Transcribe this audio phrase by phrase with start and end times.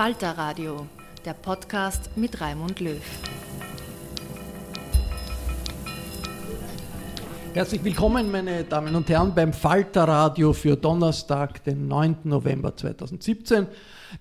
[0.00, 0.86] Falter Radio,
[1.26, 3.02] der Podcast mit Raimund Löw.
[7.52, 12.16] Herzlich willkommen, meine Damen und Herren, beim Falter Radio für Donnerstag, den 9.
[12.24, 13.66] November 2017,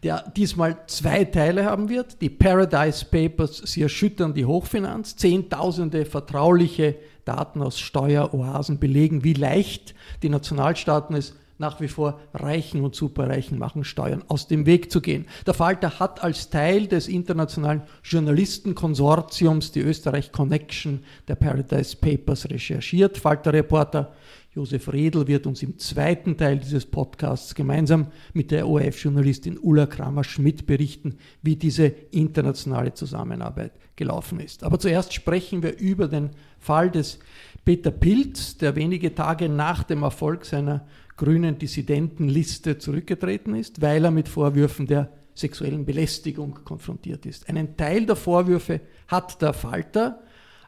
[0.04, 2.22] der diesmal zwei Teile haben wird.
[2.22, 5.16] Die Paradise Papers, sie erschüttern die Hochfinanz.
[5.16, 12.82] Zehntausende vertrauliche Daten aus Steueroasen belegen, wie leicht die Nationalstaaten es nach wie vor Reichen
[12.82, 15.28] und Superreichen machen, Steuern aus dem Weg zu gehen.
[15.46, 23.18] Der Falter hat als Teil des internationalen Journalistenkonsortiums die Österreich Connection der Paradise Papers recherchiert.
[23.18, 24.14] Falter-Reporter
[24.56, 30.66] Josef Redl wird uns im zweiten Teil dieses Podcasts gemeinsam mit der ORF-Journalistin Ulla Kramer-Schmidt
[30.66, 34.64] berichten, wie diese internationale Zusammenarbeit gelaufen ist.
[34.64, 37.20] Aber zuerst sprechen wir über den Fall des
[37.64, 40.88] Peter Pilz, der wenige Tage nach dem Erfolg seiner
[41.20, 47.48] grünen Dissidentenliste zurückgetreten ist, weil er mit Vorwürfen der sexuellen Belästigung konfrontiert ist.
[47.50, 50.22] Einen Teil der Vorwürfe hat der Falter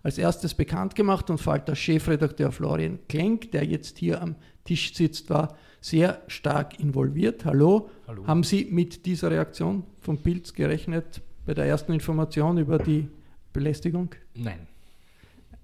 [0.04, 4.36] als erstes bekannt gemacht und Falter Chefredakteur Florian Klenk, der jetzt hier am
[4.66, 7.46] Tisch sitzt, war sehr stark involviert.
[7.46, 7.90] Hallo.
[8.06, 8.28] Hallo.
[8.28, 13.08] Haben Sie mit dieser Reaktion von Pilz gerechnet bei der ersten Information über die
[13.54, 14.10] Belästigung?
[14.36, 14.68] Nein.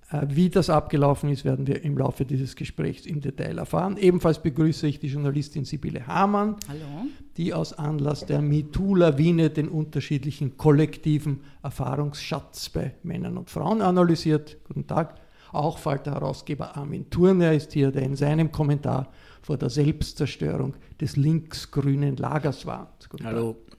[0.09, 3.97] Äh, wie das abgelaufen ist, werden wir im Laufe dieses Gesprächs im Detail erfahren.
[3.97, 7.07] Ebenfalls begrüße ich die Journalistin Sibylle Hamann, Hallo.
[7.35, 14.57] die aus Anlass der MeToo-Lawine den unterschiedlichen kollektiven Erfahrungsschatz bei Männern und Frauen analysiert.
[14.65, 15.15] Guten Tag.
[15.51, 22.17] Auch Falter-Herausgeber Armin Thurner ist hier, der in seinem Kommentar vor der Selbstzerstörung des linksgrünen
[22.17, 23.09] Lagers warnt.
[23.09, 23.53] Guten Hallo.
[23.53, 23.76] Tag.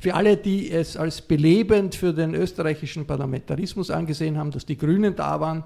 [0.00, 5.16] Für alle, die es als belebend für den österreichischen Parlamentarismus angesehen haben, dass die Grünen
[5.16, 5.64] da waren,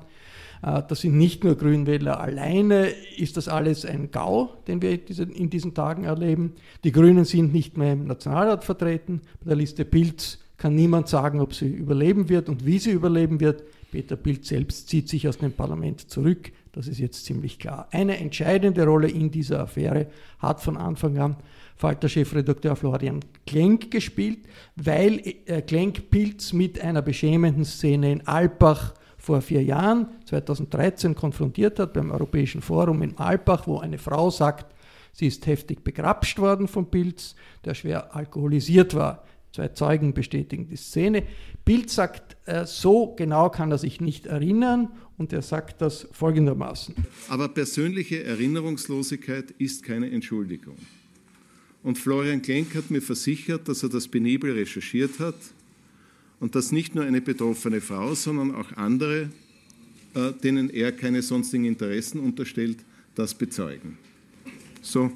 [0.62, 5.50] äh, das sind nicht nur Grünwähler alleine, ist das alles ein GAU, den wir in
[5.50, 6.54] diesen Tagen erleben.
[6.84, 9.20] Die Grünen sind nicht mehr im Nationalrat vertreten.
[9.40, 13.40] Bei der Liste Pilz kann niemand sagen, ob sie überleben wird und wie sie überleben
[13.40, 13.62] wird.
[13.90, 16.52] Peter Pilz selbst zieht sich aus dem Parlament zurück.
[16.72, 17.88] Das ist jetzt ziemlich klar.
[17.90, 20.06] Eine entscheidende Rolle in dieser Affäre
[20.38, 21.36] hat von Anfang an
[21.76, 24.40] Falter-Chefredakteur Florian Klenk gespielt,
[24.76, 31.78] weil äh, Klenk Pilz mit einer beschämenden Szene in Alpbach vor vier Jahren, 2013, konfrontiert
[31.78, 34.74] hat beim Europäischen Forum in Alpbach, wo eine Frau sagt,
[35.12, 37.34] sie ist heftig begrapscht worden von Pilz,
[37.64, 39.24] der schwer alkoholisiert war.
[39.52, 41.24] Zwei Zeugen bestätigen die Szene.
[41.70, 46.96] Pilz sagt, äh, so genau kann er sich nicht erinnern und er sagt das folgendermaßen.
[47.28, 50.74] Aber persönliche Erinnerungslosigkeit ist keine Entschuldigung.
[51.84, 55.36] Und Florian Klenk hat mir versichert, dass er das penibel recherchiert hat
[56.40, 59.30] und dass nicht nur eine betroffene Frau, sondern auch andere,
[60.16, 62.78] äh, denen er keine sonstigen Interessen unterstellt,
[63.14, 63.96] das bezeugen.
[64.82, 65.12] So,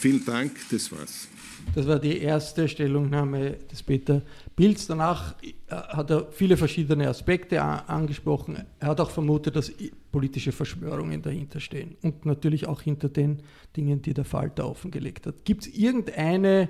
[0.00, 1.28] vielen Dank, das war's.
[1.74, 4.22] Das war die erste Stellungnahme des Peter
[4.54, 4.86] Pilz.
[4.86, 8.64] Danach äh, hat er viele verschiedene Aspekte angesprochen.
[8.78, 9.72] Er hat auch vermutet, dass
[10.12, 13.40] politische Verschwörungen dahinter stehen und natürlich auch hinter den
[13.76, 15.44] Dingen, die der Falter offengelegt hat.
[15.44, 16.68] Gibt es irgendeine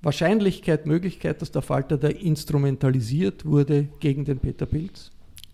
[0.00, 5.10] Wahrscheinlichkeit, Möglichkeit, dass der Falter da instrumentalisiert wurde gegen den Peter Pilz?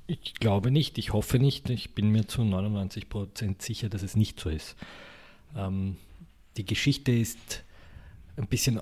[0.07, 1.69] Ich glaube nicht, ich hoffe nicht.
[1.69, 4.75] Ich bin mir zu 99 Prozent sicher, dass es nicht so ist.
[5.55, 5.97] Ähm,
[6.57, 7.63] die Geschichte ist
[8.39, 8.81] ein bisschen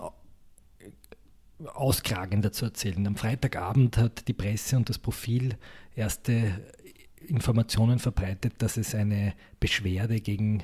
[1.65, 3.07] auskragender zu erzählen.
[3.07, 5.57] Am Freitagabend hat die Presse und das Profil
[5.95, 6.61] erste
[7.27, 10.63] Informationen verbreitet, dass es eine Beschwerde gegen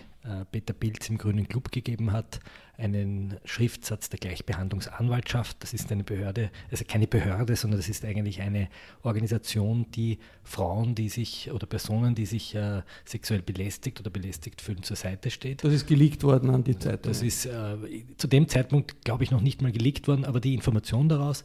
[0.50, 2.40] Peter Pilz im Grünen Club gegeben hat,
[2.78, 5.56] einen Schriftsatz der Gleichbehandlungsanwaltschaft.
[5.60, 8.68] Das ist eine Behörde, also keine Behörde, sondern das ist eigentlich eine
[9.02, 14.82] Organisation, die Frauen, die sich oder Personen, die sich äh, sexuell belästigt oder belästigt fühlen,
[14.82, 15.64] zur Seite steht.
[15.64, 17.10] Das ist geleakt worden an die Zeitung.
[17.12, 17.76] Das ist äh,
[18.16, 21.44] zu dem Zeitpunkt, glaube ich, noch nicht mal geleakt worden, aber die Information daraus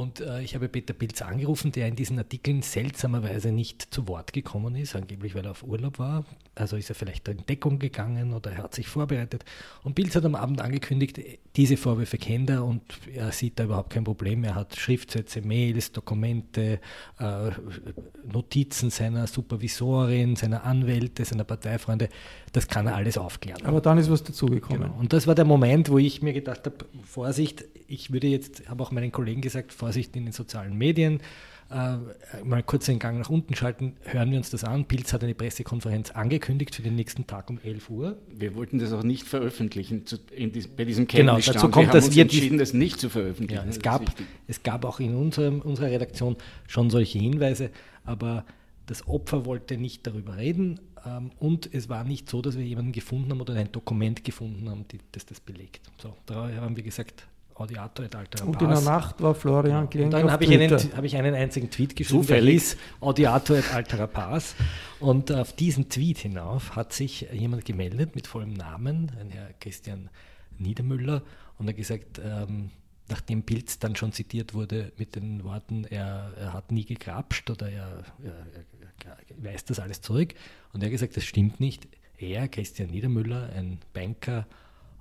[0.00, 4.32] und äh, ich habe Peter Pilz angerufen, der in diesen Artikeln seltsamerweise nicht zu Wort
[4.32, 6.24] gekommen ist, angeblich weil er auf Urlaub war.
[6.54, 9.44] Also ist er vielleicht in Deckung gegangen oder er hat sich vorbereitet.
[9.82, 11.20] Und Pilz hat am Abend angekündigt,
[11.56, 12.82] diese Vorwürfe kennt er und
[13.12, 14.42] er sieht da überhaupt kein Problem.
[14.44, 16.80] Er hat Schriftsätze, Mails, Dokumente,
[17.18, 17.50] äh,
[18.24, 22.08] Notizen seiner Supervisorin, seiner Anwälte, seiner Parteifreunde.
[22.52, 23.64] Das kann er alles aufklären.
[23.64, 24.82] Aber dann ist was dazugekommen.
[24.82, 24.98] Genau.
[24.98, 28.82] Und das war der Moment, wo ich mir gedacht habe, Vorsicht, ich würde jetzt, habe
[28.82, 31.20] auch meinen Kollegen gesagt, Vorsicht in den sozialen Medien,
[31.70, 31.98] äh,
[32.44, 34.86] mal kurz den Gang nach unten schalten, hören wir uns das an.
[34.86, 38.18] Pilz hat eine Pressekonferenz angekündigt für den nächsten Tag um 11 Uhr.
[38.28, 42.12] Wir wollten das auch nicht veröffentlichen zu, dies, bei diesem Genau, dazu kommt, wir dass
[42.12, 43.62] wir entschieden, das nicht zu veröffentlichen.
[43.62, 44.02] Ja, es, gab,
[44.48, 46.36] es gab auch in unserem, unserer Redaktion
[46.66, 47.70] schon solche Hinweise,
[48.04, 48.44] aber
[48.86, 52.90] das Opfer wollte nicht darüber reden ähm, und es war nicht so, dass wir jemanden
[52.90, 55.80] gefunden haben oder ein Dokument gefunden haben, die, das das belegt.
[56.02, 57.26] So, da haben wir gesagt,
[57.60, 61.04] Audiator et altera Und in der Nacht war Florian Und dann habe ich, einen, hab
[61.04, 62.44] ich einen einzigen Tweet geschrieben, Zufällig.
[62.44, 64.54] der hieß Audiator et altera pars.
[64.98, 70.08] Und auf diesen Tweet hinauf hat sich jemand gemeldet mit vollem Namen, ein Herr Christian
[70.58, 71.22] Niedermüller,
[71.58, 72.70] und er hat gesagt, ähm,
[73.08, 77.68] nachdem Pilz dann schon zitiert wurde mit den Worten, er, er hat nie gekrapscht oder
[77.68, 78.46] er, er,
[79.04, 80.34] er, weist das alles zurück.
[80.72, 81.86] Und er hat gesagt, das stimmt nicht.
[82.16, 84.46] Er, Christian Niedermüller, ein Banker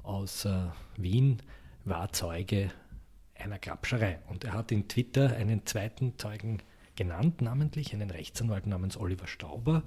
[0.03, 0.65] aus äh,
[0.97, 1.41] Wien,
[1.85, 2.71] war Zeuge
[3.35, 4.19] einer Grabscherei.
[4.27, 6.61] Und er hat in Twitter einen zweiten Zeugen
[6.95, 9.83] genannt, namentlich einen Rechtsanwalt namens Oliver Stauber.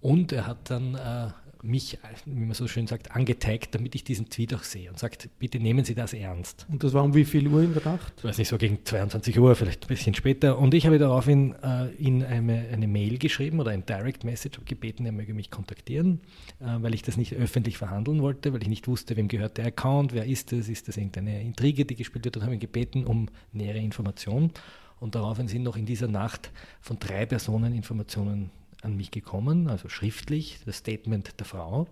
[0.00, 1.30] Und er hat dann äh,
[1.62, 5.28] mich, wie man so schön sagt, angeteigt, damit ich diesen Tweet auch sehe und sagt,
[5.38, 6.66] bitte nehmen Sie das ernst.
[6.70, 8.12] Und das war um wie viel Uhr in der Nacht?
[8.18, 10.58] Ich weiß nicht, so gegen 22 Uhr, vielleicht ein bisschen später.
[10.58, 15.06] Und ich habe daraufhin äh, ihn eine, eine, Mail geschrieben oder ein Direct Message gebeten,
[15.06, 16.20] er möge mich kontaktieren,
[16.60, 19.66] äh, weil ich das nicht öffentlich verhandeln wollte, weil ich nicht wusste, wem gehört der
[19.66, 23.04] Account, wer ist das, ist das irgendeine Intrige, die gespielt wird und habe ihn gebeten
[23.04, 24.52] um nähere Informationen.
[24.98, 26.50] Und daraufhin sind noch in dieser Nacht
[26.80, 28.50] von drei Personen Informationen
[28.82, 31.86] an mich gekommen, also schriftlich, das Statement der Frau.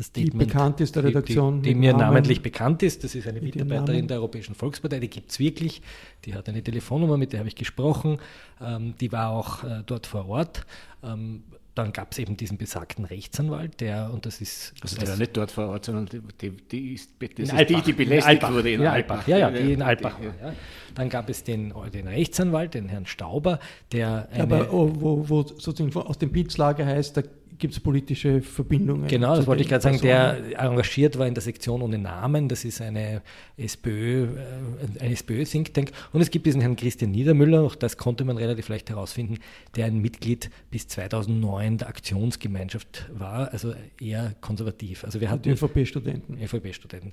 [0.00, 1.62] Statement, die bekannt ist der Redaktion.
[1.62, 3.02] Die, die, die mir Namen, namentlich bekannt ist.
[3.02, 5.82] Das ist eine Mitarbeiterin der Europäischen Volkspartei, die gibt es wirklich.
[6.24, 8.18] Die hat eine Telefonnummer, mit der habe ich gesprochen.
[8.60, 10.66] Ähm, die war auch äh, dort vor Ort.
[11.02, 11.42] Ähm,
[11.78, 14.74] dann gab es eben diesen besagten Rechtsanwalt, der, und das ist.
[14.82, 16.06] Also der war nicht dort vor Ort, sondern
[16.40, 19.18] die, die ist, das ist die, die belästigt wurde in, in Alpbach.
[19.18, 19.28] Alpbach.
[19.28, 20.18] Ja, ja, die in Alpbach.
[20.20, 20.52] Ja.
[20.94, 23.60] Dann gab es den, den Rechtsanwalt, den Herrn Stauber,
[23.92, 24.28] der.
[24.32, 27.22] Eine, Aber oh, wo, wo sozusagen aus dem Pilzlager heißt, da
[27.58, 29.08] gibt es politische Verbindungen.
[29.08, 30.00] Genau, das wollte ich gerade sagen.
[30.00, 32.48] Der engagiert war in der Sektion ohne Namen.
[32.48, 33.22] Das ist eine
[33.56, 35.92] SPÖ, äh, ein SPÖ-Think Tank.
[36.12, 39.38] Und es gibt diesen Herrn Christian Niedermüller, auch das konnte man relativ leicht herausfinden,
[39.76, 45.04] der ein Mitglied bis 2009 der Aktionsgemeinschaft war, also eher konservativ.
[45.04, 46.38] Also wir hatten ÖVP-Studenten.
[46.40, 47.12] ÖVP-Studenten.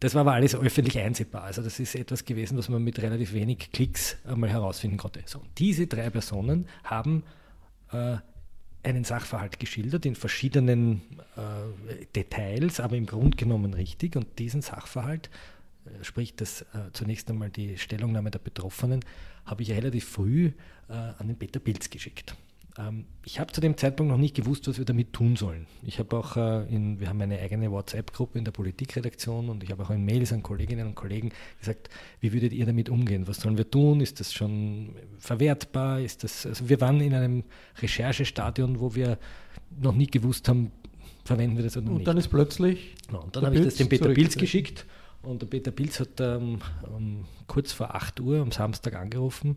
[0.00, 1.44] Das war aber alles öffentlich einsehbar.
[1.44, 5.22] Also das ist etwas gewesen, was man mit relativ wenig Klicks einmal herausfinden konnte.
[5.24, 7.22] So, diese drei Personen haben
[7.92, 8.16] äh,
[8.84, 11.02] einen Sachverhalt geschildert in verschiedenen
[11.36, 14.16] äh, Details, aber im Grunde genommen richtig.
[14.16, 15.30] Und diesen Sachverhalt,
[15.86, 19.00] äh, sprich das äh, zunächst einmal die Stellungnahme der Betroffenen,
[19.44, 20.52] habe ich relativ früh
[20.88, 22.34] äh, an den Peter Pilz geschickt.
[22.76, 25.66] Ähm, ich habe zu dem Zeitpunkt noch nicht gewusst, was wir damit tun sollen.
[25.82, 29.70] Ich habe auch äh, in, wir haben eine eigene WhatsApp-Gruppe in der Politikredaktion und ich
[29.70, 31.88] habe auch in Mails an Kolleginnen und Kollegen gesagt,
[32.20, 33.28] wie würdet ihr damit umgehen?
[33.28, 34.00] Was sollen wir tun?
[34.00, 36.00] Ist das schon verwertbar?
[36.00, 37.44] Ist das, also wir waren in einem
[37.80, 39.18] Recherchestadion, wo wir
[39.80, 40.72] noch nie gewusst haben,
[41.24, 42.00] verwenden wir das oder und nicht.
[42.00, 42.94] Und dann ist plötzlich.
[43.10, 44.84] No, und dann habe ich das dem Peter Pilz geschickt
[45.22, 46.58] und der Peter Pilz hat ähm,
[46.94, 49.56] um, kurz vor 8 Uhr am Samstag angerufen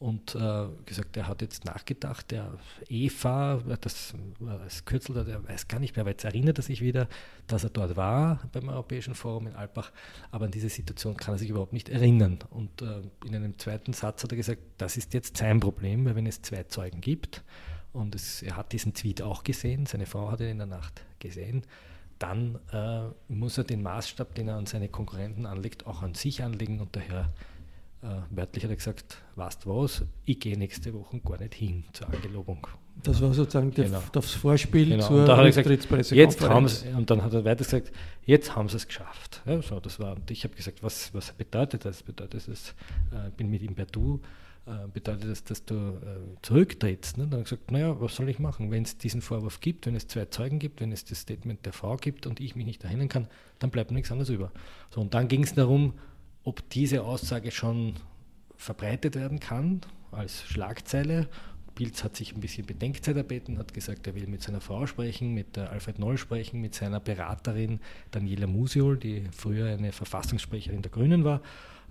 [0.00, 2.54] und äh, gesagt, er hat jetzt nachgedacht, der
[2.88, 7.06] Eva, das das Kürzel, der weiß gar nicht mehr, aber jetzt erinnert er sich wieder,
[7.46, 9.92] dass er dort war beim Europäischen Forum in Alpbach,
[10.30, 12.38] aber an diese Situation kann er sich überhaupt nicht erinnern.
[12.48, 16.16] Und äh, in einem zweiten Satz hat er gesagt, das ist jetzt sein Problem, weil
[16.16, 17.44] wenn es zwei Zeugen gibt
[17.92, 21.04] und es, er hat diesen Tweet auch gesehen, seine Frau hat ihn in der Nacht
[21.18, 21.62] gesehen,
[22.18, 26.42] dann äh, muss er den Maßstab, den er an seine Konkurrenten anlegt, auch an sich
[26.42, 27.30] anlegen und daher
[28.02, 32.08] äh, wörtlich hat er gesagt, weißt was, ich gehe nächste Woche gar nicht hin zur
[32.12, 32.66] Angelobung.
[33.02, 34.02] Das war sozusagen Genau.
[34.12, 35.06] das Vorspiel Genau.
[35.06, 36.84] zur Und, er Rücktrittspressekonferenz.
[36.96, 37.92] und dann hat er weiter gesagt,
[38.24, 39.42] jetzt haben sie es geschafft.
[39.46, 42.02] Ja, so, das war, und ich habe gesagt, was, was bedeutet das?
[42.02, 42.74] Bedeutet das,
[43.12, 44.20] äh, ich bin mit ihm per Du,
[44.66, 47.16] äh, bedeutet das, dass du äh, zurücktrittst?
[47.16, 47.24] Ne?
[47.24, 48.70] Dann hat er gesagt, naja, was soll ich machen?
[48.70, 51.72] Wenn es diesen Vorwurf gibt, wenn es zwei Zeugen gibt, wenn es das Statement der
[51.72, 53.28] Frau gibt und ich mich nicht erinnern kann,
[53.60, 54.52] dann bleibt nichts anderes über.
[54.90, 55.94] So, und dann ging es darum,
[56.44, 57.94] ob diese Aussage schon
[58.56, 59.80] verbreitet werden kann
[60.12, 61.28] als Schlagzeile.
[61.74, 65.32] Pilz hat sich ein bisschen Bedenkzeit erbeten, hat gesagt, er will mit seiner Frau sprechen,
[65.32, 67.80] mit Alfred Noll sprechen, mit seiner Beraterin
[68.10, 71.40] Daniela Musiol, die früher eine Verfassungssprecherin der Grünen war.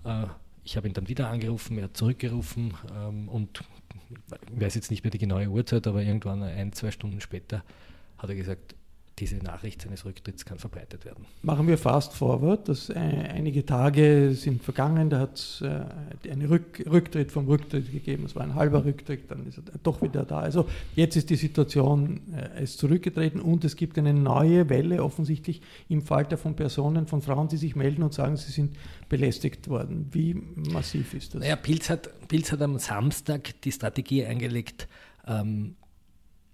[0.04, 0.26] Äh,
[0.62, 3.64] Ich habe ihn dann wieder angerufen, er hat zurückgerufen ähm, und
[4.10, 7.64] ich weiß jetzt nicht mehr die genaue Uhrzeit, aber irgendwann ein, zwei Stunden später
[8.18, 8.74] hat er gesagt,
[9.20, 11.26] diese Nachricht seines Rücktritts kann verbreitet werden.
[11.42, 12.68] Machen wir fast forward.
[12.68, 17.92] Das, äh, einige Tage sind vergangen, da hat es äh, einen Rück, Rücktritt vom Rücktritt
[17.92, 18.24] gegeben.
[18.24, 20.38] Es war ein halber Rücktritt, dann ist er doch wieder da.
[20.38, 25.04] Also jetzt ist die Situation, äh, er ist zurückgetreten und es gibt eine neue Welle
[25.04, 28.76] offensichtlich im Falter von Personen, von Frauen, die sich melden und sagen, sie sind
[29.08, 30.08] belästigt worden.
[30.12, 30.34] Wie
[30.72, 31.42] massiv ist das?
[31.42, 34.88] Naja, Pilz hat, Pilz hat am Samstag die Strategie eingelegt,
[35.26, 35.76] ähm,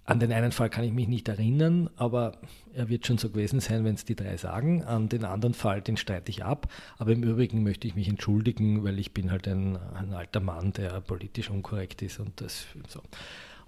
[0.07, 2.37] an den einen Fall kann ich mich nicht erinnern, aber
[2.73, 4.81] er wird schon so gewesen sein, wenn es die drei sagen.
[4.83, 6.71] An den anderen Fall, den streite ich ab.
[6.97, 10.71] Aber im Übrigen möchte ich mich entschuldigen, weil ich bin halt ein, ein alter Mann,
[10.71, 13.01] der politisch unkorrekt ist und das so.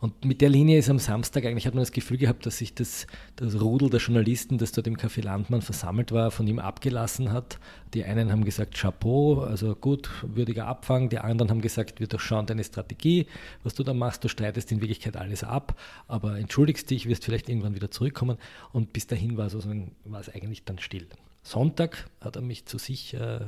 [0.01, 2.73] Und mit der Linie ist am Samstag eigentlich, hat man das Gefühl gehabt, dass sich
[2.73, 7.33] das, das Rudel der Journalisten, das dort im Café Landmann versammelt war, von ihm abgelassen
[7.33, 7.59] hat.
[7.93, 11.09] Die einen haben gesagt, Chapeau, also gut, würdiger Abfang.
[11.09, 13.27] Die anderen haben gesagt, wir durchschauen deine Strategie,
[13.63, 15.77] was du da machst, du streitest in Wirklichkeit alles ab,
[16.07, 18.37] aber entschuldigst dich, wirst vielleicht irgendwann wieder zurückkommen.
[18.71, 21.07] Und bis dahin war, sozusagen, war es eigentlich dann still.
[21.41, 23.39] Sonntag hat er mich zu sich äh,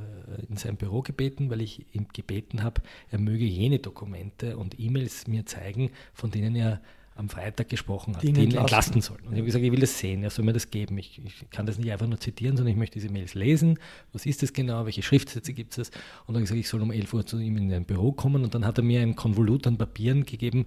[0.49, 5.27] in sein Büro gebeten, weil ich ihm gebeten habe, er möge jene Dokumente und E-Mails
[5.27, 6.81] mir zeigen, von denen er
[7.21, 8.95] am Freitag gesprochen hat, Die die ihn ihn entlasten.
[8.95, 9.21] entlasten sollen.
[9.21, 10.97] Und ich habe gesagt, ich will das sehen, er soll mir das geben.
[10.97, 13.79] Ich, ich kann das nicht einfach nur zitieren, sondern ich möchte diese Mails lesen.
[14.11, 14.85] Was ist das genau?
[14.85, 15.89] Welche Schriftsätze gibt es?
[15.89, 15.95] Und
[16.29, 18.43] dann habe ich gesagt, ich soll um 11 Uhr zu ihm in ein Büro kommen.
[18.43, 20.65] Und dann hat er mir ein Konvolut an Papieren gegeben,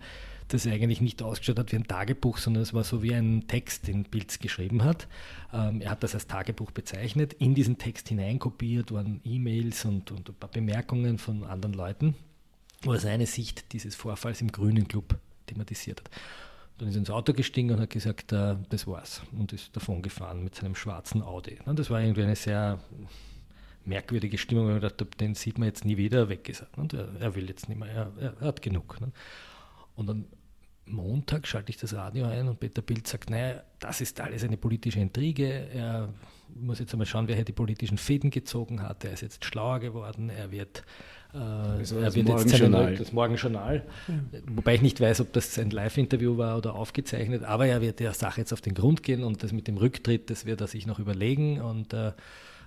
[0.49, 3.87] das eigentlich nicht ausgeschaut hat wie ein Tagebuch, sondern es war so wie ein Text,
[3.89, 5.09] den Pilz geschrieben hat.
[5.53, 7.33] Ähm, er hat das als Tagebuch bezeichnet.
[7.35, 12.15] In diesen Text hineinkopiert waren E-Mails und, und ein paar Bemerkungen von anderen Leuten,
[12.83, 16.11] wo er seine Sicht dieses Vorfalls im Grünen Club thematisiert hat.
[16.79, 19.23] Dann ist er ins Auto gestiegen und hat gesagt, äh, das war's.
[19.33, 21.59] Und ist davon gefahren mit seinem schwarzen Audi.
[21.65, 22.81] Und das war irgendwie eine sehr
[23.85, 26.79] merkwürdige Stimmung, weil gedacht habe, den sieht man jetzt nie wieder, weg ist er.
[26.79, 29.01] Und er, er will jetzt nicht mehr, er, er hat genug.
[29.01, 29.13] Ne?
[29.95, 30.25] Und am
[30.87, 34.57] Montag schalte ich das Radio ein und Peter Bild sagt, naja, das ist alles eine
[34.57, 35.69] politische Intrige.
[35.71, 36.13] Er
[36.55, 39.05] muss jetzt einmal schauen, wer hier die politischen Fäden gezogen hat.
[39.05, 40.29] Er ist jetzt schlauer geworden.
[40.29, 40.85] Er wird,
[41.35, 42.97] Also er das wird jetzt seinen, Morgenjournal.
[42.97, 43.83] das Morgenjournal,
[44.55, 48.15] wobei ich nicht weiß, ob das ein Live-Interview war oder aufgezeichnet, aber er wird der
[48.15, 50.87] Sache jetzt auf den Grund gehen und das mit dem Rücktritt, das wird er sich
[50.87, 51.61] noch überlegen.
[51.61, 52.13] Und äh,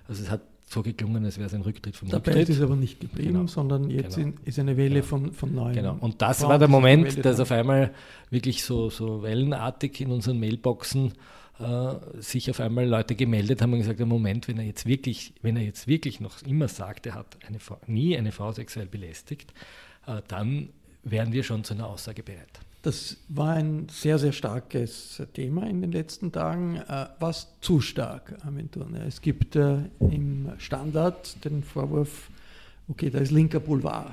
[0.06, 2.48] also es hat so geklungen, als wäre es ein Rücktritt vom Der Rücktritt.
[2.50, 3.46] Ist aber nicht geblieben, Genau.
[3.46, 4.34] sondern jetzt Genau.
[4.44, 5.06] ist eine Welle Genau.
[5.06, 5.74] von, von neuen.
[5.74, 5.96] Genau.
[5.98, 7.90] Und das Frauen, war der Moment, dass auf einmal
[8.28, 11.12] wirklich so, so wellenartig in unseren Mailboxen
[11.60, 15.56] äh, sich auf einmal Leute gemeldet haben und gesagt, Moment, wenn er jetzt wirklich, wenn
[15.56, 19.52] er jetzt wirklich noch immer sagt, er hat eine Frau, nie eine Frau sexuell belästigt,
[20.06, 20.68] äh, dann
[21.02, 22.60] wären wir schon zu einer Aussage bereit.
[22.82, 26.76] Das war ein sehr, sehr starkes Thema in den letzten Tagen.
[26.76, 28.68] Äh, was zu stark, Armin?
[29.04, 32.30] Es gibt im Standard den Vorwurf,
[32.86, 34.12] okay, da ist linker Boulevard.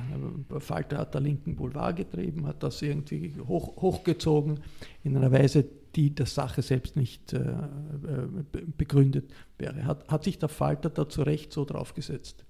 [0.59, 4.61] Falter hat da linken Boulevard getrieben, hat das irgendwie hoch, hochgezogen
[5.03, 9.85] in einer Weise, die der Sache selbst nicht äh, äh, be- begründet wäre.
[9.85, 12.45] Hat, hat sich der Falter da zu Recht so draufgesetzt?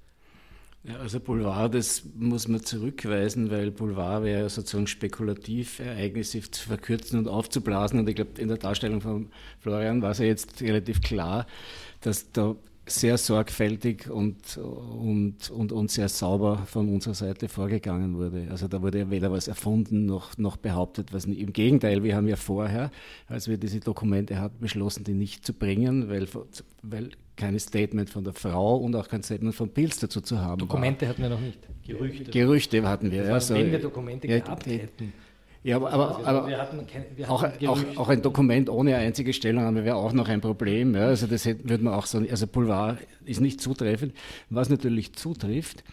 [0.84, 7.18] Ja, also Boulevard, das muss man zurückweisen, weil Boulevard wäre sozusagen spekulativ, Ereignisse zu verkürzen
[7.18, 8.00] und aufzublasen.
[8.00, 11.48] Und ich glaube, in der Darstellung von Florian war es ja jetzt relativ klar,
[12.02, 12.56] dass da
[12.88, 18.48] sehr sorgfältig und, und, und, und sehr sauber von unserer Seite vorgegangen wurde.
[18.52, 21.40] Also da wurde ja weder was erfunden noch, noch behauptet, was nicht.
[21.40, 22.92] Im Gegenteil, wir haben ja vorher,
[23.28, 26.28] als wir diese Dokumente hatten, beschlossen, die nicht zu bringen, weil,
[26.84, 30.60] weil kein Statement von der Frau und auch kein Statement von Pilz dazu zu haben
[30.60, 31.60] Dokumente hatten wir noch nicht.
[31.86, 32.26] Gerüchte.
[32.26, 32.32] war.
[32.32, 33.20] Gerüchte hatten wir.
[33.20, 35.12] Das ja, war, so- wenn wir Dokumente ja, gehabt hätten.
[35.66, 36.80] Ja, aber, aber, Also aber wir hatten
[37.16, 40.94] wir auch, hatten auch, auch ein Dokument ohne einzige Stellungnahme wäre auch noch ein Problem.
[40.96, 41.08] Ja.
[41.08, 44.14] Also das hätte- würde man auch sagen, also Boulevard ist nicht zutreffend.
[44.52, 45.84] Was natürlich zutrifft,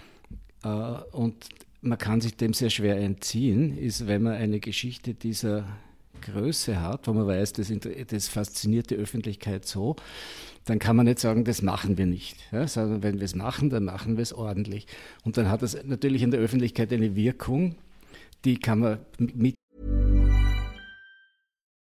[0.62, 1.36] äh, und
[1.80, 5.64] man kann sich dem sehr schwer entziehen, ist, wenn man eine Geschichte dieser
[6.20, 7.72] Größe hat, wo man weiß, das,
[8.08, 9.96] das fasziniert die Öffentlichkeit so,
[10.66, 12.36] dann kann man nicht sagen, das machen wir nicht.
[12.52, 14.86] Ja, sondern wenn wir es machen, dann machen wir es ordentlich.
[15.24, 17.74] Und dann hat das natürlich in der Öffentlichkeit eine Wirkung,
[18.44, 19.54] die kann man mit.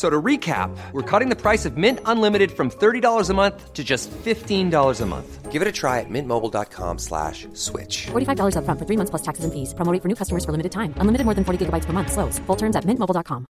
[0.00, 3.84] So to recap, we're cutting the price of Mint Unlimited from $30 a month to
[3.84, 5.52] just $15 a month.
[5.52, 8.06] Give it a try at mintmobile.com slash switch.
[8.06, 9.74] $45 up front for three months plus taxes and fees.
[9.74, 10.94] Promo rate for new customers for limited time.
[10.96, 12.12] Unlimited more than 40 gigabytes per month.
[12.12, 12.38] Slows.
[12.46, 13.44] Full terms at mintmobile.com.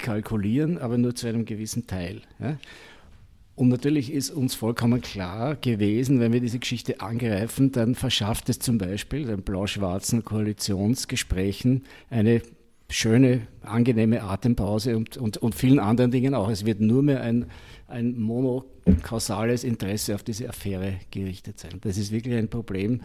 [0.00, 2.22] Kalkulieren, aber nur zu einem gewissen Teil.
[2.38, 2.58] Ja?
[3.56, 8.60] Und natürlich ist uns vollkommen klar gewesen, wenn wir diese Geschichte angreifen, dann verschafft es
[8.60, 12.42] zum Beispiel den blau-schwarzen Koalitionsgesprächen eine
[12.92, 16.50] schöne, angenehme Atempause und, und, und vielen anderen Dingen auch.
[16.50, 17.46] Es wird nur mehr ein,
[17.88, 21.78] ein monokausales Interesse auf diese Affäre gerichtet sein.
[21.80, 23.00] Das ist wirklich ein Problem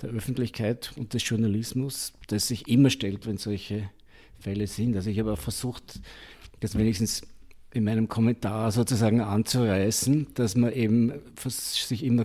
[0.00, 3.90] der Öffentlichkeit und des Journalismus, das sich immer stellt, wenn solche
[4.38, 4.96] Fälle sind.
[4.96, 6.00] Also ich habe auch versucht,
[6.60, 7.22] das wenigstens
[7.74, 11.12] in meinem Kommentar sozusagen anzureißen, dass man eben
[11.44, 12.24] sich immer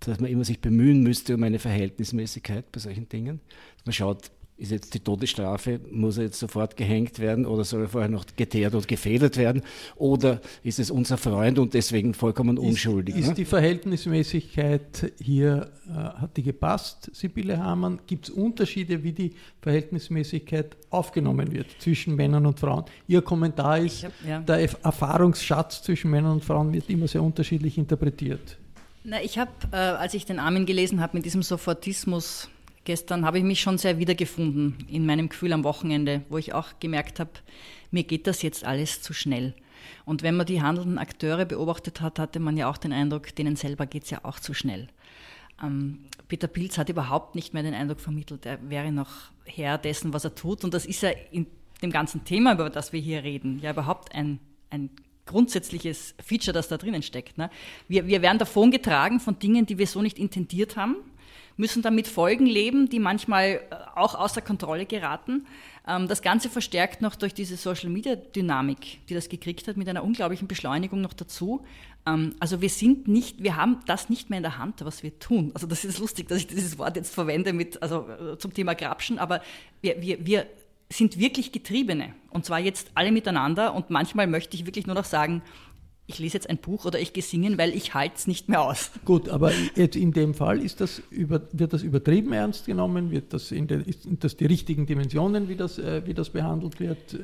[0.00, 3.40] dass man immer sich bemühen müsste um eine Verhältnismäßigkeit bei solchen Dingen.
[3.84, 7.88] Man schaut, ist jetzt die Todesstrafe, muss er jetzt sofort gehängt werden oder soll er
[7.88, 9.62] vorher noch geteert und gefedert werden?
[9.96, 13.16] Oder ist es unser Freund und deswegen vollkommen unschuldig?
[13.16, 18.00] Ist, ist die Verhältnismäßigkeit hier, äh, hat die gepasst, Sibylle Hamann?
[18.06, 22.84] Gibt es Unterschiede, wie die Verhältnismäßigkeit aufgenommen wird zwischen Männern und Frauen?
[23.08, 24.40] Ihr Kommentar ist, hab, ja.
[24.40, 28.58] der Erfahrungsschatz zwischen Männern und Frauen wird immer sehr unterschiedlich interpretiert.
[29.04, 32.50] Na, ich habe, äh, als ich den Armin gelesen habe mit diesem Sofortismus,
[32.90, 36.80] gestern habe ich mich schon sehr wiedergefunden in meinem Gefühl am Wochenende, wo ich auch
[36.80, 37.30] gemerkt habe,
[37.92, 39.54] mir geht das jetzt alles zu schnell.
[40.04, 43.54] Und wenn man die handelnden Akteure beobachtet hat, hatte man ja auch den Eindruck, denen
[43.54, 44.88] selber geht es ja auch zu schnell.
[45.62, 50.12] Ähm, Peter Pilz hat überhaupt nicht mehr den Eindruck vermittelt, er wäre noch Herr dessen,
[50.12, 50.64] was er tut.
[50.64, 51.46] Und das ist ja in
[51.82, 54.90] dem ganzen Thema, über das wir hier reden, ja überhaupt ein, ein
[55.26, 57.38] grundsätzliches Feature, das da drinnen steckt.
[57.38, 57.50] Ne?
[57.86, 60.96] Wir, wir werden davon getragen von Dingen, die wir so nicht intendiert haben
[61.60, 63.60] müssen damit Folgen leben, die manchmal äh,
[63.94, 65.46] auch außer Kontrolle geraten.
[65.86, 70.48] Ähm, das Ganze verstärkt noch durch diese Social-Media-Dynamik, die das gekriegt hat, mit einer unglaublichen
[70.48, 71.64] Beschleunigung noch dazu.
[72.06, 75.18] Ähm, also wir sind nicht, wir haben das nicht mehr in der Hand, was wir
[75.18, 75.52] tun.
[75.54, 78.74] Also das ist lustig, dass ich dieses Wort jetzt verwende mit, also äh, zum Thema
[78.74, 79.42] Grapschen, aber
[79.82, 80.46] wir, wir, wir
[80.92, 82.14] sind wirklich Getriebene.
[82.30, 83.74] Und zwar jetzt alle miteinander.
[83.74, 85.42] Und manchmal möchte ich wirklich nur noch sagen,
[86.10, 88.62] ich lese jetzt ein Buch oder ich gehe singen, weil ich halte es nicht mehr
[88.62, 88.90] aus.
[89.04, 93.10] Gut, aber jetzt in dem Fall ist das über, wird das übertrieben ernst genommen?
[93.10, 96.80] Wird das in den, sind das die richtigen Dimensionen, wie das, äh, wie das behandelt
[96.80, 97.18] wird?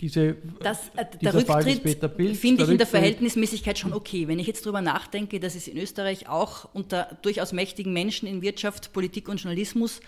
[0.00, 4.26] Diese, das, äh, der Rücktritt finde ich in der Verhältnismäßigkeit schon okay.
[4.26, 8.42] Wenn ich jetzt darüber nachdenke, dass es in Österreich auch unter durchaus mächtigen Menschen in
[8.42, 10.00] Wirtschaft, Politik und Journalismus,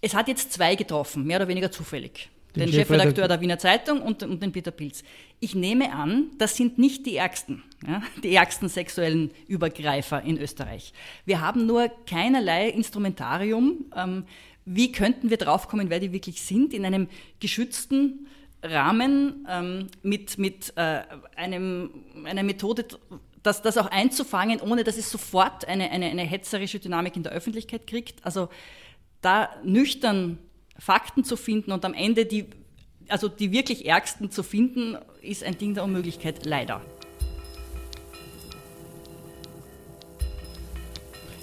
[0.00, 4.22] es hat jetzt zwei getroffen, mehr oder weniger zufällig den, Chefredakteur der Wiener Zeitung und,
[4.22, 5.02] und, den Peter Pilz.
[5.40, 10.92] Ich nehme an, das sind nicht die ärgsten, ja, die ärgsten sexuellen Übergreifer in Österreich.
[11.24, 13.86] Wir haben nur keinerlei Instrumentarium.
[13.96, 14.24] Ähm,
[14.64, 17.08] wie könnten wir draufkommen, wer die wirklich sind, in einem
[17.40, 18.26] geschützten
[18.62, 21.02] Rahmen ähm, mit, mit äh,
[21.36, 21.90] einem,
[22.24, 22.86] einer Methode,
[23.42, 27.32] das, das auch einzufangen, ohne dass es sofort eine, eine, eine hetzerische Dynamik in der
[27.32, 28.24] Öffentlichkeit kriegt.
[28.24, 28.48] Also
[29.20, 30.38] da nüchtern
[30.78, 32.46] Fakten zu finden und am Ende die,
[33.08, 36.80] also die wirklich ärgsten zu finden, ist ein Ding der Unmöglichkeit, leider.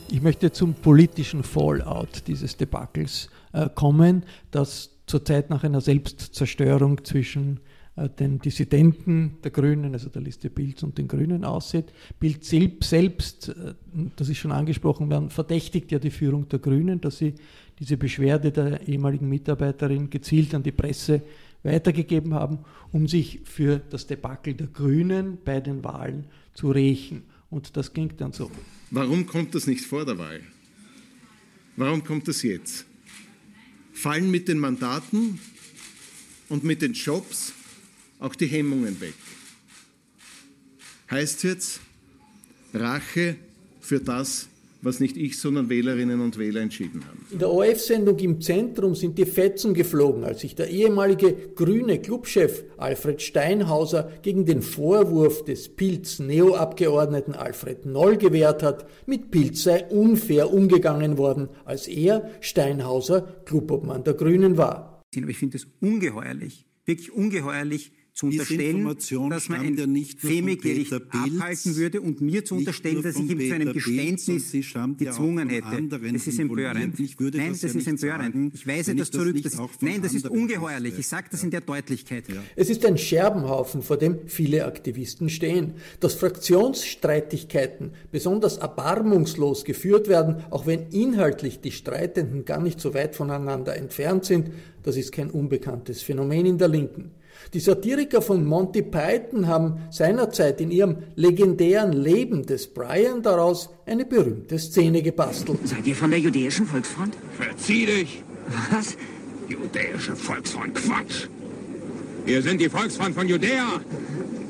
[0.10, 7.62] Ich möchte zum politischen Fallout dieses Debakels äh, kommen, das zurzeit nach einer Selbstzerstörung zwischen
[7.96, 11.86] den Dissidenten der Grünen, also der Liste Pilz und den Grünen aussieht.
[12.20, 13.74] Bild selbst, äh,
[14.16, 17.34] das ist schon angesprochen werden, verdächtigt ja die Führung der Grünen, dass sie
[17.80, 21.22] diese Beschwerde der ehemaligen Mitarbeiterin gezielt an die Presse
[21.64, 22.60] weitergegeben haben,
[22.92, 27.24] um sich für das Debakel der Grünen bei den Wahlen zu rächen.
[27.50, 28.50] Und das klingt dann so.
[28.90, 30.42] Warum kommt das nicht vor der Wahl?
[31.76, 32.86] Warum kommt das jetzt?
[33.94, 35.40] Fallen mit den Mandaten
[36.50, 37.54] und mit den Jobs
[38.22, 39.16] auch die Hemmungen weg?
[41.10, 41.82] Heißt jetzt
[42.74, 43.36] Rache
[43.82, 44.48] für das,
[44.82, 47.26] was nicht ich, sondern Wählerinnen und Wähler entschieden haben.
[47.30, 52.64] In der ORF-Sendung im Zentrum sind die Fetzen geflogen, als sich der ehemalige grüne Clubchef
[52.78, 60.52] Alfred Steinhauser gegen den Vorwurf des Pilz-Neo-Abgeordneten Alfred Noll gewehrt hat, mit Pilz sei unfair
[60.52, 65.04] umgegangen worden, als er, Steinhauser, Clubobmann der Grünen war.
[65.14, 68.84] Ich finde es ungeheuerlich, wirklich ungeheuerlich, zu unterstellen,
[69.30, 73.54] dass man ein ja FEME-Gericht abhalten würde und mir zu unterstellen, dass ich ihm zu
[73.54, 76.00] einem Geständnis gezwungen ja hätte.
[76.12, 77.00] Das ist empörend.
[77.00, 78.54] Nein, das, das ist empörend.
[78.54, 79.42] Ich weise das zurück.
[79.42, 81.00] Das, nein, das ist ungeheuerlich.
[81.00, 82.26] Ich sage das in der Deutlichkeit.
[82.56, 85.74] Es ist ein Scherbenhaufen, vor dem viele Aktivisten stehen.
[86.00, 93.16] Dass Fraktionsstreitigkeiten besonders erbarmungslos geführt werden, auch wenn inhaltlich die Streitenden gar nicht so weit
[93.16, 94.52] voneinander entfernt sind,
[94.84, 97.12] das ist kein unbekanntes Phänomen in der Linken.
[97.54, 104.06] Die Satiriker von Monty Python haben seinerzeit in ihrem legendären Leben des Brian daraus eine
[104.06, 105.60] berühmte Szene gebastelt.
[105.66, 107.16] Seid ihr von der jüdischen Volksfront?
[107.38, 108.24] Verzieh dich!
[108.72, 108.96] Was?
[109.48, 111.28] Jüdische Volksfront, Quatsch!
[112.26, 113.82] Wir sind die Volksfront von Judäa!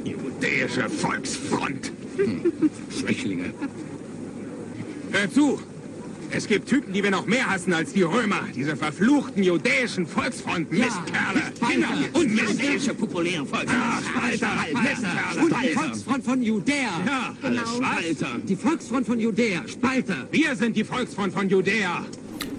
[0.03, 1.91] Jüdische Volksfront!
[2.17, 2.69] Hm.
[2.89, 3.53] Schwächlinge!
[5.11, 5.59] Hör zu!
[6.33, 8.47] Es gibt Typen, die wir noch mehr hassen als die Römer.
[8.55, 11.41] Diese verfluchten judäischen Volksfront, Mistkerle.
[11.69, 13.81] Genau, und jüdische populäre Volksfront.
[13.83, 15.43] Ah, Spalter, Mistkerle.
[15.43, 16.89] Und die Volksfront von Judäa.
[17.05, 17.61] Ja, genau.
[17.65, 18.27] Spalter.
[18.47, 20.27] Die Volksfront von Judäa, Spalter.
[20.31, 22.05] Wir sind die Volksfront von Judäa.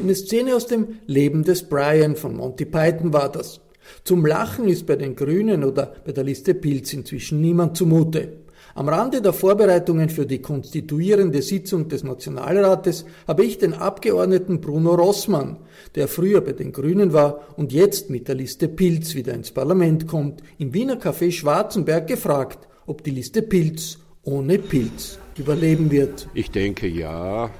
[0.00, 3.60] Eine Szene aus dem Leben des Brian von Monty Python war das.
[4.04, 8.41] Zum Lachen ist bei den Grünen oder bei der Liste Pilz inzwischen niemand zumute.
[8.74, 14.94] Am Rande der Vorbereitungen für die konstituierende Sitzung des Nationalrates habe ich den Abgeordneten Bruno
[14.94, 15.58] Rossmann,
[15.94, 20.06] der früher bei den Grünen war und jetzt mit der Liste Pilz wieder ins Parlament
[20.06, 26.28] kommt, im Wiener Café Schwarzenberg gefragt, ob die Liste Pilz ohne Pilz überleben wird.
[26.32, 27.50] Ich denke ja,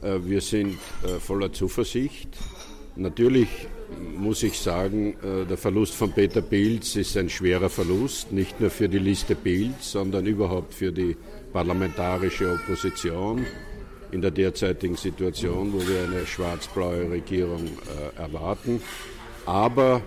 [0.00, 2.28] äh, wir sind äh, voller Zuversicht.
[2.96, 3.48] Natürlich
[4.16, 8.70] muss ich sagen, äh, der Verlust von Peter Pilz ist ein schwerer Verlust, nicht nur
[8.70, 11.16] für die Liste Pilz, sondern überhaupt für die
[11.52, 13.46] parlamentarische Opposition
[14.12, 18.80] in der derzeitigen Situation, wo wir eine schwarz-blaue Regierung äh, erwarten.
[19.46, 20.02] Aber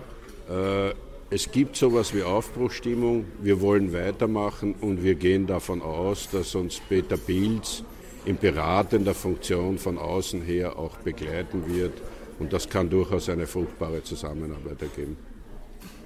[0.48, 0.92] äh,
[1.30, 6.80] es gibt sowas wie Aufbruchstimmung, wir wollen weitermachen und wir gehen davon aus, dass uns
[6.88, 7.84] Peter Pilz
[8.24, 11.92] in beratender Funktion von außen her auch begleiten wird
[12.38, 15.16] und das kann durchaus eine fruchtbare Zusammenarbeit ergeben.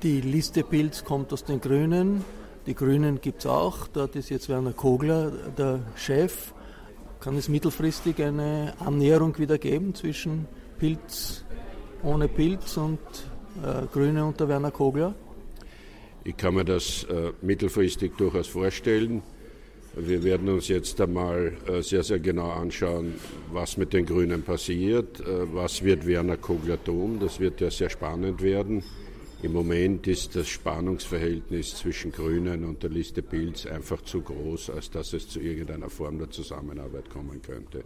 [0.03, 2.25] Die Liste Pilz kommt aus den Grünen.
[2.67, 3.87] Die Grünen gibt es auch.
[3.89, 6.53] Dort ist jetzt Werner Kogler der Chef.
[7.21, 10.47] Kann es mittelfristig eine Annäherung wieder geben zwischen
[10.79, 11.45] Pilz
[12.03, 12.99] ohne Pilz und
[13.63, 15.15] äh, Grüne unter Werner Kogler?
[16.25, 19.23] Ich kann mir das äh, mittelfristig durchaus vorstellen.
[19.95, 23.15] Wir werden uns jetzt einmal äh, sehr, sehr genau anschauen,
[23.53, 27.19] was mit den Grünen passiert, äh, was wird Werner Kogler tun.
[27.21, 28.83] Das wird ja sehr spannend werden.
[29.43, 34.91] Im Moment ist das Spannungsverhältnis zwischen Grünen und der Liste Pilz einfach zu groß, als
[34.91, 37.85] dass es zu irgendeiner Form der Zusammenarbeit kommen könnte.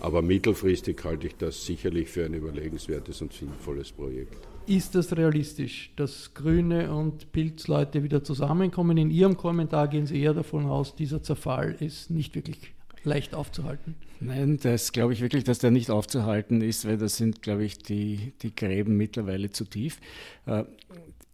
[0.00, 4.36] Aber mittelfristig halte ich das sicherlich für ein überlegenswertes und sinnvolles Projekt.
[4.68, 8.98] Ist das realistisch, dass Grüne und Pilzleute wieder zusammenkommen?
[8.98, 13.94] In Ihrem Kommentar gehen Sie eher davon aus, dieser Zerfall ist nicht wirklich leicht aufzuhalten.
[14.20, 17.78] Nein, das glaube ich wirklich, dass der nicht aufzuhalten ist, weil da sind, glaube ich,
[17.78, 20.00] die, die Gräben mittlerweile zu tief.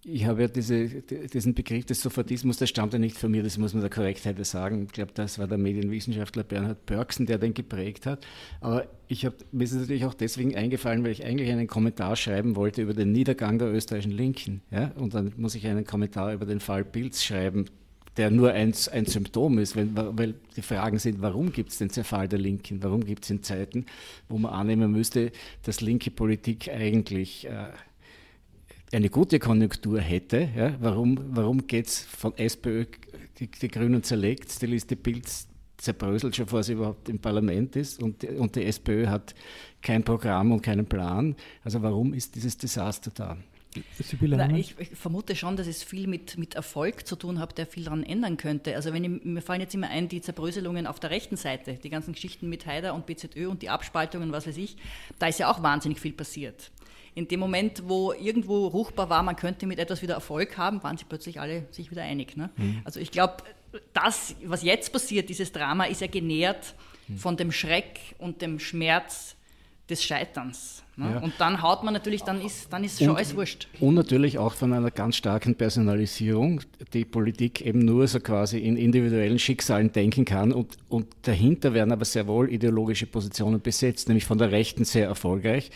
[0.06, 3.56] Ich habe ja diese, diesen Begriff des Sofratismus, der stammt ja nicht von mir, das
[3.56, 4.84] muss man der Korrektheit sagen.
[4.84, 8.26] Ich glaube, das war der Medienwissenschaftler Bernhard Börksen, der den geprägt hat.
[8.60, 12.16] Aber ich habe, mir ist es natürlich auch deswegen eingefallen, weil ich eigentlich einen Kommentar
[12.16, 14.60] schreiben wollte über den Niedergang der österreichischen Linken.
[14.70, 14.92] Ja?
[14.96, 17.64] Und dann muss ich einen Kommentar über den Fall Pilz schreiben,
[18.18, 21.88] der nur ein, ein Symptom ist, weil, weil die Fragen sind, warum gibt es den
[21.88, 22.82] Zerfall der Linken?
[22.82, 23.86] Warum gibt es in Zeiten,
[24.28, 27.46] wo man annehmen müsste, dass linke Politik eigentlich...
[27.46, 27.68] Äh,
[28.94, 32.86] eine gute Konjunktur hätte, ja, warum, warum geht es von SPÖ,
[33.38, 38.02] die, die Grünen zerlegt, die Liste Pilz zerbröselt schon, bevor sie überhaupt im Parlament ist
[38.02, 39.34] und, und die SPÖ hat
[39.82, 41.34] kein Programm und keinen Plan.
[41.62, 43.36] Also warum ist dieses Desaster da?
[44.20, 47.66] Na, ich, ich, vermute schon, dass es viel mit, mit Erfolg zu tun hat, der
[47.66, 48.76] viel daran ändern könnte.
[48.76, 51.90] Also wenn ich, mir fallen jetzt immer ein, die Zerbröselungen auf der rechten Seite, die
[51.90, 54.76] ganzen Geschichten mit Haider und BZÖ und die Abspaltungen, was weiß ich,
[55.18, 56.70] da ist ja auch wahnsinnig viel passiert
[57.14, 60.96] in dem Moment, wo irgendwo ruchbar war, man könnte mit etwas wieder Erfolg haben, waren
[60.96, 62.36] sie plötzlich alle sich wieder einig.
[62.36, 62.50] Ne?
[62.56, 62.82] Mhm.
[62.84, 63.36] Also ich glaube,
[63.92, 66.74] das, was jetzt passiert, dieses Drama, ist ja genährt
[67.08, 67.18] mhm.
[67.18, 69.36] von dem Schreck und dem Schmerz
[69.88, 70.83] des Scheiterns.
[70.96, 71.10] Ne?
[71.12, 71.18] Ja.
[71.18, 73.68] Und dann haut man natürlich, dann ist, dann ist schon und, alles wurscht.
[73.80, 76.60] Und natürlich auch von einer ganz starken Personalisierung,
[76.92, 80.52] die Politik eben nur so quasi in individuellen Schicksalen denken kann.
[80.52, 85.06] Und, und dahinter werden aber sehr wohl ideologische Positionen besetzt, nämlich von der Rechten sehr
[85.06, 85.70] erfolgreich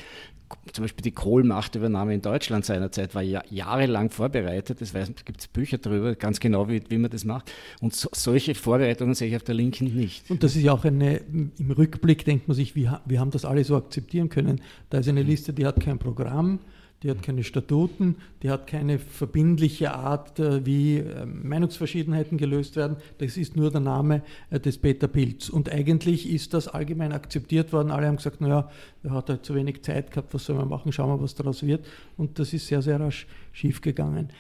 [0.73, 4.81] zum Beispiel die Kohl-Machtübernahme in Deutschland seinerzeit war ja jahrelang vorbereitet.
[4.81, 4.93] Das
[5.25, 7.53] gibt es Bücher darüber, ganz genau, wie, wie man das macht.
[7.81, 10.31] Und so, solche Vorbereitungen sehe ich auf der Linken nicht.
[10.31, 13.45] Und das ist ja auch eine, im Rückblick denkt man sich, wie, wir haben das
[13.45, 14.61] alle so akzeptieren können.
[14.91, 16.61] Da ist eine Liste, die hat kein Programm
[17.03, 22.97] die hat keine Statuten, die hat keine verbindliche Art, äh, wie äh, Meinungsverschiedenheiten gelöst werden.
[23.19, 25.49] Das ist nur der Name äh, des Peter Pilz.
[25.49, 27.93] Und eigentlich ist das allgemein akzeptiert worden.
[27.93, 28.69] Alle haben gesagt, naja,
[29.05, 31.63] er hat halt zu wenig Zeit gehabt, was soll man machen, schauen wir, was daraus
[31.63, 31.87] wird.
[32.17, 34.31] Und das ist sehr, sehr rasch schiefgegangen.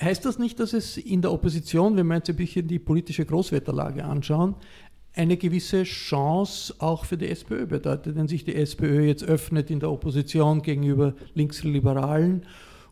[0.00, 3.26] Heißt das nicht, dass es in der Opposition, wenn wir jetzt ein bisschen die politische
[3.26, 4.54] Großwetterlage anschauen,
[5.14, 9.80] eine gewisse Chance auch für die SPÖ bedeutet, wenn sich die SPÖ jetzt öffnet in
[9.80, 12.42] der Opposition gegenüber Linksliberalen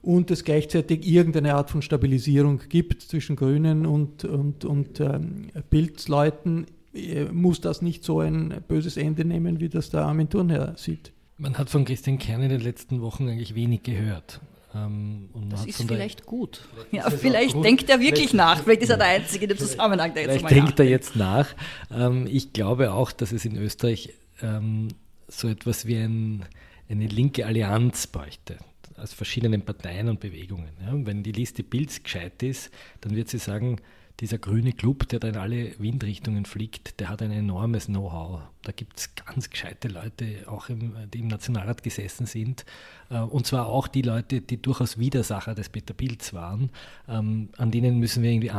[0.03, 6.67] und es gleichzeitig irgendeine Art von Stabilisierung gibt zwischen Grünen und, und, und ähm, Bildleuten,
[6.95, 11.13] äh, muss das nicht so ein böses Ende nehmen, wie das der Armin Thurnherr sieht.
[11.37, 14.41] Man hat von Christian Kern in den letzten Wochen eigentlich wenig gehört.
[14.75, 16.63] Ähm, das ist vielleicht gut.
[16.91, 17.65] Ja, vielleicht gut.
[17.65, 18.63] denkt er wirklich nach.
[18.63, 21.49] Vielleicht ist er der Einzige in dem Zusammenhang, der jetzt Vielleicht denkt er jetzt nach.
[21.91, 24.89] Ähm, ich glaube auch, dass es in Österreich ähm,
[25.27, 26.45] so etwas wie ein,
[26.89, 28.59] eine linke Allianz bräuchte
[28.99, 30.71] aus verschiedenen Parteien und Bewegungen.
[31.05, 33.81] Wenn die Liste Bilds gescheit ist, dann wird sie sagen,
[34.21, 38.41] dieser grüne Club, der da in alle Windrichtungen fliegt, der hat ein enormes Know-how.
[38.63, 42.65] Da gibt es ganz gescheite Leute, auch im, die im Nationalrat gesessen sind.
[43.11, 46.71] Äh, und zwar auch die Leute, die durchaus Widersacher des Peter Pilz waren.
[47.09, 48.51] Ähm, an denen müssen wir irgendwie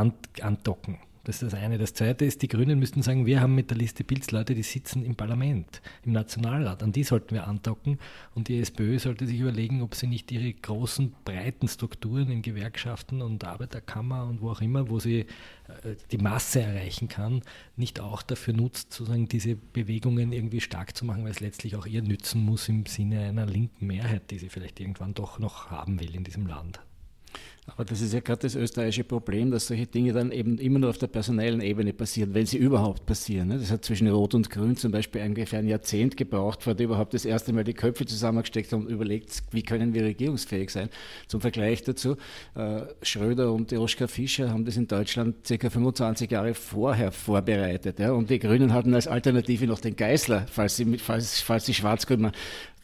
[0.42, 0.98] andocken.
[1.24, 1.78] Das ist das eine.
[1.78, 4.64] Das zweite ist, die Grünen müssten sagen, wir haben mit der Liste Pilz Leute, die
[4.64, 6.82] sitzen im Parlament, im Nationalrat.
[6.82, 8.00] An die sollten wir andocken.
[8.36, 13.22] Und die SPÖ sollte sich überlegen, ob sie nicht ihre großen, breiten Strukturen in Gewerkschaften
[13.22, 15.26] und Arbeiterkammer und wo auch immer, wo sie äh,
[16.12, 17.42] die Masse erreichen kann,
[17.76, 21.86] nicht auch dafür nutzt, sozusagen diese Bewegungen irgendwie stark zu machen, weil es letztlich auch
[21.86, 26.00] ihr nützen muss im Sinne einer linken Mehrheit, die sie vielleicht irgendwann doch noch haben
[26.00, 26.80] will in diesem Land.
[27.76, 30.90] Aber das ist ja gerade das österreichische Problem, dass solche Dinge dann eben immer nur
[30.90, 33.50] auf der personellen Ebene passieren, wenn sie überhaupt passieren.
[33.50, 33.58] Ne?
[33.58, 37.14] Das hat zwischen Rot und Grün zum Beispiel ungefähr ein Jahrzehnt gebraucht, vor der überhaupt
[37.14, 40.90] das erste Mal die Köpfe zusammengesteckt haben und überlegt, wie können wir regierungsfähig sein.
[41.28, 42.18] Zum Vergleich dazu,
[42.56, 48.00] äh, Schröder und Joschka Fischer haben das in Deutschland circa 25 Jahre vorher vorbereitet.
[48.00, 52.32] Und die Grünen hatten als Alternative noch den Geißler, falls sie, falls, falls sie Schwarz-Grün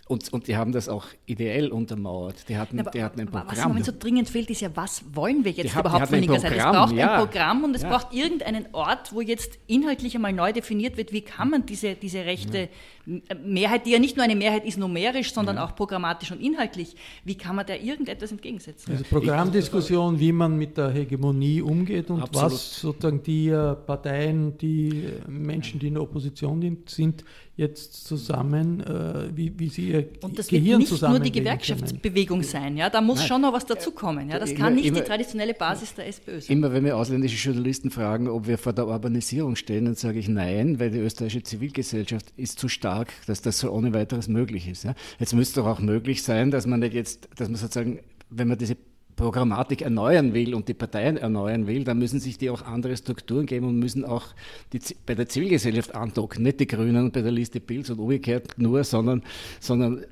[0.08, 2.48] und, und die haben das auch ideell untermauert.
[2.48, 3.48] Die hatten, aber, die hatten ein Programm.
[3.50, 6.20] Was im Moment so dringend fehlt, ist ja, was wollen wir jetzt hat, überhaupt von
[6.20, 6.58] linker Seite?
[6.58, 7.16] Es braucht ja.
[7.16, 7.90] ein Programm und es ja.
[7.90, 12.20] braucht irgendeinen Ort, wo jetzt inhaltlich einmal neu definiert wird, wie kann man diese, diese
[12.20, 12.70] rechte
[13.08, 13.36] ja.
[13.44, 17.36] Mehrheit, die ja nicht nur eine Mehrheit ist numerisch, sondern auch programmatisch und inhaltlich, wie
[17.36, 18.92] kann man da irgendetwas entgegensetzen?
[18.92, 22.52] Also Programmdiskussion, wie man mit der Hegemonie umgeht und Absolut.
[22.52, 27.24] was sozusagen die äh, Parteien, die äh, Menschen, die in der Opposition sind,
[27.58, 32.40] jetzt zusammen, äh, wie, wie sie ihr Und das Gehirn wird nicht nur die Gewerkschaftsbewegung
[32.40, 32.50] können.
[32.50, 33.28] sein, ja, da muss Nein.
[33.28, 34.30] schon noch was dazukommen.
[34.30, 36.58] Ja, das immer, kann nicht immer, die traditionelle Basis der SPÖ sein.
[36.58, 40.28] Immer wenn wir ausländische Journalisten fragen, ob wir vor der Urbanisierung stehen, dann sage ich
[40.28, 44.84] nein, weil die österreichische Zivilgesellschaft ist zu stark, dass das so ohne weiteres möglich ist.
[44.84, 44.94] Ja.
[45.20, 48.58] Jetzt müsste doch auch möglich sein, dass man nicht jetzt, dass man sozusagen, wenn man
[48.58, 48.76] diese
[49.16, 53.46] Programmatik erneuern will und die Parteien erneuern will, dann müssen sich die auch andere Strukturen
[53.46, 54.28] geben und müssen auch
[54.74, 58.84] die, bei der Zivilgesellschaft andocken, nicht die Grünen bei der Liste Pilz und umgekehrt nur,
[58.84, 59.24] sondern,
[59.60, 60.06] sondern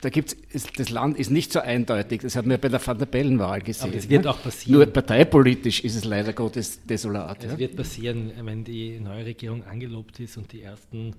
[0.00, 0.36] da gibt's,
[0.76, 3.60] das Land ist nicht so eindeutig, das hat man ja bei der Van der Bellen-Wahl
[3.60, 3.88] gesehen.
[3.88, 4.30] Aber es wird ne?
[4.30, 4.78] auch passieren.
[4.78, 7.44] Nur parteipolitisch ist es leider Gottes desolat.
[7.44, 7.58] Es ja?
[7.58, 11.14] wird passieren, wenn die neue Regierung angelobt ist und die ersten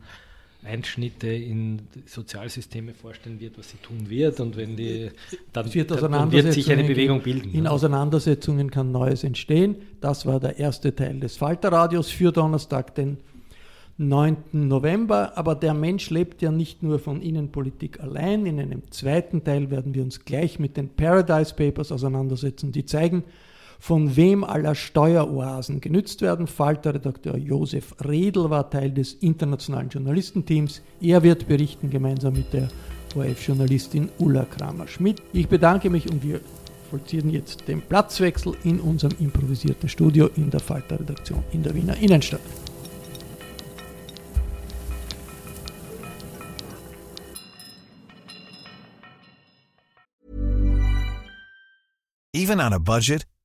[0.63, 5.09] Einschnitte in Sozialsysteme vorstellen wird, was sie tun wird und wenn die
[5.53, 7.51] dann, wird, dann wird sich eine Bewegung bilden.
[7.53, 9.75] In Auseinandersetzungen kann Neues entstehen.
[10.01, 13.17] Das war der erste Teil des Falterradios für Donnerstag, den
[13.97, 14.37] 9.
[14.51, 15.35] November.
[15.35, 18.45] Aber der Mensch lebt ja nicht nur von Innenpolitik allein.
[18.45, 23.23] In einem zweiten Teil werden wir uns gleich mit den Paradise Papers auseinandersetzen, die zeigen,
[23.81, 26.45] von wem aller Steueroasen genützt werden.
[26.45, 30.83] Falter-Redakteur Josef Redl war Teil des internationalen Journalistenteams.
[31.01, 32.67] Er wird berichten gemeinsam mit der
[33.15, 35.23] ORF-Journalistin Ulla Kramer-Schmidt.
[35.33, 36.41] Ich bedanke mich und wir
[36.91, 42.39] vollziehen jetzt den Platzwechsel in unserem improvisierten Studio in der Falter-Redaktion in der Wiener Innenstadt.
[52.33, 53.25] Even on a budget,